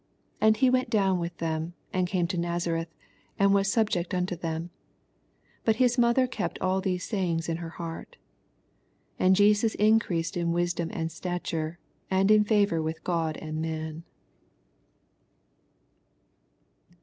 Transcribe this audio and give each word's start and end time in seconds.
61 0.41 0.47
And 0.47 0.57
he 0.57 0.69
went 0.71 0.89
down 0.89 1.19
with 1.19 1.37
them, 1.37 1.73
and 1.93 2.07
came 2.07 2.25
to 2.25 2.35
Nazareth, 2.39 2.87
and 3.37 3.53
was 3.53 3.71
sub 3.71 3.87
ject 3.91 4.15
unto 4.15 4.35
them; 4.35 4.71
but 5.63 5.79
ms 5.79 5.99
mother 5.99 6.25
kept 6.25 6.57
all 6.57 6.81
these 6.81 7.03
sayings 7.03 7.47
in 7.47 7.57
her 7.57 7.69
heart. 7.69 8.17
62 9.19 9.23
And 9.23 9.35
Jesus 9.35 9.75
increased 9.75 10.35
in 10.35 10.53
wisdom 10.53 10.89
and 10.91 11.11
stature, 11.11 11.77
and 12.09 12.31
in 12.31 12.43
&vor 12.43 12.81
with 12.81 13.03
God 13.03 13.37
and 13.37 13.61
man. 13.61 14.01